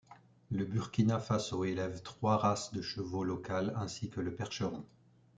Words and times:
Le 0.49 0.65
Burkina 0.65 1.19
Faso 1.19 1.63
élève 1.63 2.01
trois 2.01 2.35
races 2.37 2.73
de 2.73 2.81
chevaux 2.81 3.23
locales, 3.23 3.71
ainsi 3.75 4.09
que 4.09 4.19
le 4.19 4.33
Percheron. 4.33 4.83